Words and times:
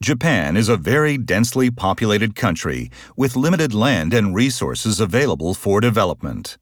Japan 0.00 0.56
is 0.56 0.68
a 0.68 0.76
very 0.76 1.16
densely 1.16 1.70
populated 1.70 2.34
country 2.34 2.90
with 3.16 3.36
limited 3.36 3.72
land 3.72 4.12
and 4.12 4.34
resources 4.34 4.98
available 4.98 5.54
for 5.54 5.80
development. 5.80 6.58